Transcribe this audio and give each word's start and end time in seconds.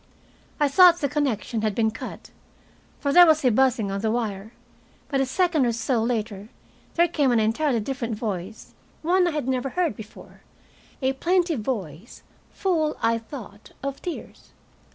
I 0.59 0.67
thought 0.67 0.97
the 0.97 1.07
connection 1.07 1.61
had 1.61 1.75
been 1.75 1.91
cut, 1.91 2.31
for 2.99 3.13
there 3.13 3.27
was 3.27 3.45
a 3.45 3.51
buzzing 3.51 3.91
on 3.91 4.01
the 4.01 4.09
wire. 4.09 4.51
But 5.09 5.21
a 5.21 5.27
second 5.27 5.63
or 5.67 5.71
so 5.71 6.01
later 6.01 6.49
there 6.95 7.07
came 7.07 7.31
an 7.31 7.39
entirely 7.39 7.81
different 7.81 8.15
voice, 8.15 8.73
one 9.03 9.27
I 9.27 9.29
had 9.29 9.47
never 9.47 9.69
heard 9.69 9.95
before, 9.95 10.41
a 11.03 11.13
plaintive 11.13 11.59
voice, 11.59 12.23
full, 12.49 12.97
I 13.03 13.19
thought, 13.19 13.73
of 13.83 14.01
tears. 14.01 14.53